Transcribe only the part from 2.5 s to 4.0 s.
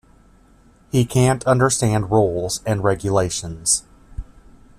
and regulations.